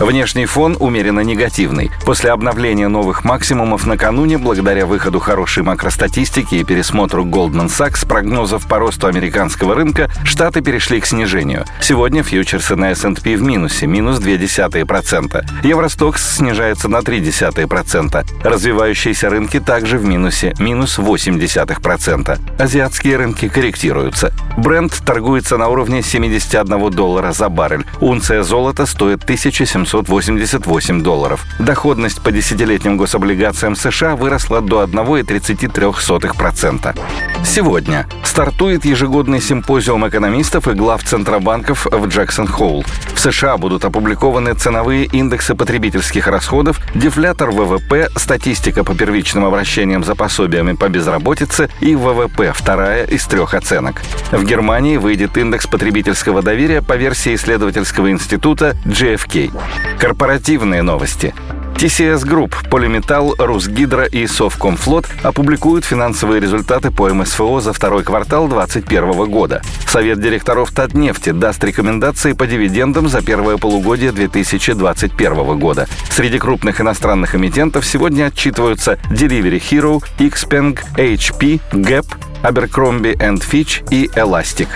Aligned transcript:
Внешний 0.00 0.44
фон 0.46 0.76
умеренно 0.80 1.20
негативный. 1.20 1.92
После 2.04 2.30
обновления 2.30 2.88
новых 2.88 3.24
максимумов 3.24 3.86
накануне, 3.86 4.38
благодаря 4.38 4.86
выходу 4.86 5.20
хорошей 5.20 5.62
макростатистики 5.62 6.56
и 6.56 6.64
пересмотру 6.64 7.24
Goldman 7.24 7.68
Sachs 7.68 8.06
прогнозов 8.06 8.66
по 8.66 8.78
росту 8.78 9.06
американского 9.06 9.74
рынка, 9.76 10.10
Штаты 10.24 10.62
перешли 10.62 11.00
к 11.00 11.06
снижению. 11.06 11.64
Сегодня 11.80 12.24
фьючерсы 12.24 12.74
на 12.74 12.90
S&P 12.90 13.36
в 13.36 13.42
минусе, 13.42 13.86
минус 13.86 14.18
0,2%. 14.18 15.44
Евростокс 15.62 16.36
снижается 16.36 16.88
на 16.88 16.96
0,3%. 16.96 18.26
Развивающиеся 18.42 19.30
рынки 19.30 19.60
также 19.60 19.98
в 19.98 20.04
минусе, 20.04 20.54
минус 20.58 20.98
0,8%. 20.98 22.38
Азиатские 22.58 23.16
рынки 23.16 23.48
корректируются. 23.48 24.32
Бренд 24.56 24.92
торгуется 25.04 25.56
на 25.56 25.68
уровне 25.68 26.02
71 26.02 26.90
доллара 26.90 27.32
за 27.32 27.48
баррель. 27.48 27.84
Унция 28.00 28.42
золота 28.42 28.86
стоит 28.86 29.22
1700 29.22 29.83
788 29.86 31.02
долларов. 31.02 31.44
Доходность 31.58 32.22
по 32.22 32.30
десятилетним 32.30 32.96
гособлигациям 32.96 33.76
США 33.76 34.16
выросла 34.16 34.60
до 34.60 34.82
1,33%. 34.82 36.98
Сегодня 37.44 38.06
стартует 38.24 38.84
ежегодный 38.84 39.40
симпозиум 39.40 40.08
экономистов 40.08 40.68
и 40.68 40.72
глав 40.72 41.04
центробанков 41.04 41.86
в 41.86 42.06
Джексон-Холл. 42.06 42.84
США 43.24 43.56
будут 43.56 43.86
опубликованы 43.86 44.52
ценовые 44.52 45.06
индексы 45.06 45.54
потребительских 45.54 46.26
расходов, 46.26 46.78
дефлятор 46.94 47.52
ВВП, 47.52 48.10
статистика 48.16 48.84
по 48.84 48.94
первичным 48.94 49.46
обращениям 49.46 50.04
за 50.04 50.14
пособиями 50.14 50.74
по 50.74 50.90
безработице 50.90 51.70
и 51.80 51.96
ВВП, 51.96 52.52
вторая 52.54 53.06
из 53.06 53.24
трех 53.24 53.54
оценок. 53.54 54.02
В 54.30 54.44
Германии 54.44 54.98
выйдет 54.98 55.38
индекс 55.38 55.66
потребительского 55.66 56.42
доверия 56.42 56.82
по 56.82 56.96
версии 56.96 57.34
исследовательского 57.34 58.10
института 58.10 58.76
GFK. 58.84 59.50
Корпоративные 59.98 60.82
новости. 60.82 61.32
TCS 61.76 62.24
Group, 62.24 62.68
Полиметалл, 62.70 63.34
Русгидро 63.38 64.04
и 64.04 64.26
Совкомфлот 64.26 65.06
опубликуют 65.22 65.84
финансовые 65.84 66.40
результаты 66.40 66.90
по 66.90 67.12
МСФО 67.12 67.60
за 67.60 67.72
второй 67.72 68.04
квартал 68.04 68.48
2021 68.48 69.30
года. 69.30 69.62
Совет 69.86 70.20
директоров 70.20 70.70
Татнефти 70.70 71.30
даст 71.30 71.62
рекомендации 71.64 72.32
по 72.32 72.46
дивидендам 72.46 73.08
за 73.08 73.22
первое 73.22 73.56
полугодие 73.56 74.12
2021 74.12 75.58
года. 75.58 75.88
Среди 76.10 76.38
крупных 76.38 76.80
иностранных 76.80 77.34
эмитентов 77.34 77.84
сегодня 77.84 78.26
отчитываются 78.26 78.98
Delivery 79.10 79.60
Hero, 79.60 80.02
Xpeng, 80.18 80.78
HP, 80.96 81.60
Gap, 81.72 82.06
Abercrombie 82.42 83.16
Fitch 83.16 83.86
и 83.90 84.06
Elastic. 84.14 84.68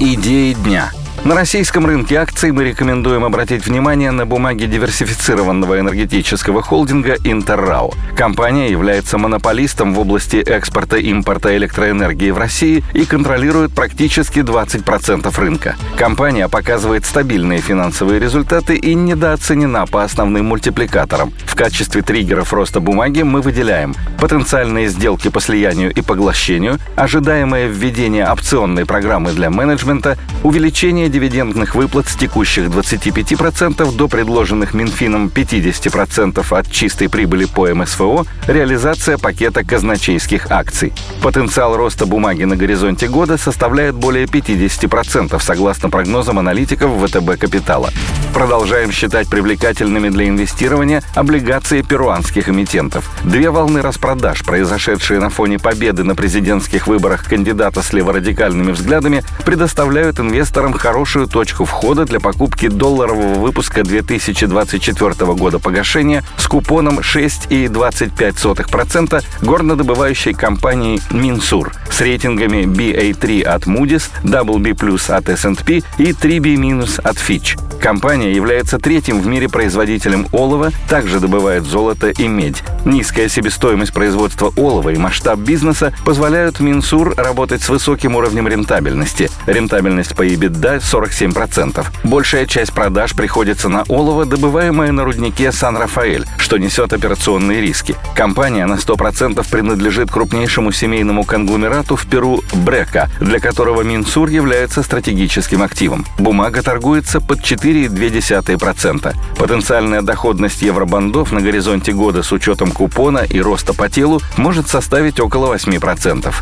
Идеи 0.00 0.54
дня– 0.54 0.92
на 1.24 1.34
российском 1.34 1.84
рынке 1.84 2.16
акций 2.16 2.52
мы 2.52 2.64
рекомендуем 2.64 3.24
обратить 3.24 3.66
внимание 3.66 4.10
на 4.10 4.24
бумаги 4.24 4.66
диверсифицированного 4.66 5.80
энергетического 5.80 6.62
холдинга 6.62 7.16
«Интеррау». 7.24 7.92
Компания 8.16 8.70
является 8.70 9.18
монополистом 9.18 9.94
в 9.94 9.98
области 9.98 10.36
экспорта 10.36 10.96
и 10.96 11.08
импорта 11.08 11.56
электроэнергии 11.56 12.30
в 12.30 12.38
России 12.38 12.84
и 12.94 13.04
контролирует 13.04 13.72
практически 13.72 14.38
20% 14.38 15.40
рынка. 15.40 15.76
Компания 15.96 16.48
показывает 16.48 17.04
стабильные 17.04 17.60
финансовые 17.60 18.20
результаты 18.20 18.76
и 18.76 18.94
недооценена 18.94 19.86
по 19.86 20.04
основным 20.04 20.46
мультипликаторам. 20.46 21.32
В 21.46 21.54
качестве 21.54 22.02
триггеров 22.02 22.52
роста 22.52 22.80
бумаги 22.80 23.22
мы 23.22 23.40
выделяем 23.40 23.94
потенциальные 24.20 24.88
сделки 24.88 25.28
по 25.28 25.40
слиянию 25.40 25.92
и 25.92 26.00
поглощению, 26.00 26.78
ожидаемое 26.96 27.66
введение 27.66 28.26
опционной 28.26 28.86
программы 28.86 29.32
для 29.32 29.50
менеджмента, 29.50 30.16
увеличение 30.42 31.08
дивидендных 31.18 31.74
выплат 31.74 32.06
с 32.06 32.14
текущих 32.14 32.66
25% 32.66 33.96
до 33.96 34.06
предложенных 34.06 34.72
Минфином 34.72 35.26
50% 35.34 36.56
от 36.56 36.70
чистой 36.70 37.08
прибыли 37.08 37.44
по 37.46 37.66
МСФО, 37.74 38.24
реализация 38.46 39.18
пакета 39.18 39.64
казначейских 39.64 40.52
акций. 40.52 40.92
Потенциал 41.20 41.76
роста 41.76 42.06
бумаги 42.06 42.44
на 42.44 42.54
горизонте 42.54 43.08
года 43.08 43.36
составляет 43.36 43.96
более 43.96 44.26
50%, 44.26 45.42
согласно 45.42 45.90
прогнозам 45.90 46.38
аналитиков 46.38 46.92
ВТБ 46.92 47.36
Капитала. 47.36 47.90
Продолжаем 48.32 48.92
считать 48.92 49.28
привлекательными 49.28 50.10
для 50.10 50.28
инвестирования 50.28 51.02
облигации 51.16 51.82
перуанских 51.82 52.48
эмитентов. 52.48 53.10
Две 53.24 53.50
волны 53.50 53.82
распродаж, 53.82 54.44
произошедшие 54.44 55.18
на 55.18 55.30
фоне 55.30 55.58
победы 55.58 56.04
на 56.04 56.14
президентских 56.14 56.86
выборах 56.86 57.24
кандидата 57.24 57.82
с 57.82 57.92
леворадикальными 57.92 58.70
взглядами, 58.70 59.24
предоставляют 59.44 60.20
инвесторам 60.20 60.74
хороший 60.74 60.97
хорошую 60.98 61.28
точку 61.28 61.64
входа 61.64 62.04
для 62.06 62.18
покупки 62.18 62.66
долларового 62.66 63.34
выпуска 63.34 63.84
2024 63.84 65.32
года 65.34 65.60
погашения 65.60 66.24
с 66.36 66.48
купоном 66.48 66.98
6,25% 66.98 69.22
горнодобывающей 69.40 70.34
компании 70.34 71.00
Минсур 71.12 71.72
с 71.88 72.00
рейтингами 72.00 72.64
BA3 72.64 73.42
от 73.42 73.68
Moody's, 73.68 74.10
WB+, 74.24 75.12
от 75.12 75.28
S&P 75.28 75.84
и 75.98 76.10
3B- 76.10 77.00
от 77.04 77.16
Fitch. 77.16 77.67
Компания 77.80 78.32
является 78.32 78.78
третьим 78.78 79.20
в 79.20 79.26
мире 79.26 79.48
производителем 79.48 80.26
олова, 80.32 80.70
также 80.88 81.20
добывает 81.20 81.64
золото 81.64 82.10
и 82.10 82.28
медь. 82.28 82.62
Низкая 82.84 83.28
себестоимость 83.28 83.92
производства 83.92 84.52
олова 84.56 84.90
и 84.90 84.96
масштаб 84.96 85.38
бизнеса 85.38 85.92
позволяют 86.04 86.60
Минсур 86.60 87.14
работать 87.16 87.62
с 87.62 87.68
высоким 87.68 88.16
уровнем 88.16 88.48
рентабельности. 88.48 89.30
Рентабельность 89.46 90.16
по 90.16 90.26
EBITDA 90.26 90.80
47%. 90.80 91.86
Большая 92.04 92.46
часть 92.46 92.72
продаж 92.72 93.14
приходится 93.14 93.68
на 93.68 93.84
олово, 93.88 94.26
добываемое 94.26 94.92
на 94.92 95.04
руднике 95.04 95.52
Сан-Рафаэль, 95.52 96.26
что 96.38 96.58
несет 96.58 96.92
операционные 96.92 97.60
риски. 97.60 97.94
Компания 98.14 98.66
на 98.66 98.74
100% 98.74 99.46
принадлежит 99.50 100.10
крупнейшему 100.10 100.72
семейному 100.72 101.24
конгломерату 101.24 101.96
в 101.96 102.06
Перу 102.06 102.42
Брека, 102.52 103.08
для 103.20 103.38
которого 103.38 103.82
Минсур 103.82 104.28
является 104.28 104.82
стратегическим 104.82 105.62
активом. 105.62 106.06
Бумага 106.18 106.62
торгуется 106.62 107.20
под 107.20 107.42
4,2%. 107.72 109.14
Потенциальная 109.36 110.02
доходность 110.02 110.62
евробандов 110.62 111.32
на 111.32 111.40
горизонте 111.40 111.92
года 111.92 112.22
с 112.22 112.32
учетом 112.32 112.72
купона 112.72 113.18
и 113.18 113.40
роста 113.40 113.74
по 113.74 113.88
телу 113.88 114.20
может 114.36 114.68
составить 114.68 115.20
около 115.20 115.54
8%. 115.54 116.32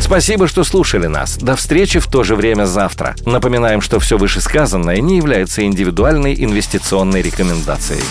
Спасибо, 0.00 0.48
что 0.48 0.64
слушали 0.64 1.06
нас. 1.06 1.36
До 1.36 1.56
встречи 1.56 1.98
в 1.98 2.06
то 2.06 2.22
же 2.22 2.36
время 2.36 2.64
завтра. 2.64 3.14
Напоминаем, 3.26 3.80
что 3.80 4.00
все 4.00 4.18
вышесказанное 4.18 5.00
не 5.00 5.16
является 5.16 5.62
индивидуальной 5.64 6.34
инвестиционной 6.34 7.22
рекомендацией. 7.22 8.02